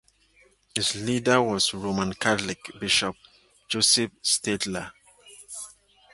Its 0.73 0.95
leader 0.95 1.39
was 1.43 1.75
Roman 1.75 2.11
Catholic 2.13 2.57
bishop 2.79 3.15
Josip 3.69 4.11
Stadler. 4.23 4.91